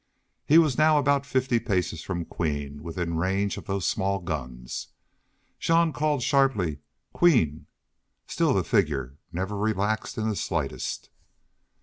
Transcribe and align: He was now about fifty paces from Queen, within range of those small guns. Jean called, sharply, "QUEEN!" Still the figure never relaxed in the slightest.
He 0.47 0.57
was 0.57 0.79
now 0.79 0.97
about 0.97 1.27
fifty 1.27 1.59
paces 1.59 2.01
from 2.01 2.25
Queen, 2.25 2.81
within 2.81 3.17
range 3.17 3.55
of 3.57 3.65
those 3.67 3.85
small 3.87 4.17
guns. 4.19 4.87
Jean 5.59 5.93
called, 5.93 6.23
sharply, 6.23 6.79
"QUEEN!" 7.13 7.67
Still 8.25 8.55
the 8.55 8.63
figure 8.63 9.19
never 9.31 9.55
relaxed 9.55 10.17
in 10.17 10.27
the 10.27 10.35
slightest. 10.35 11.11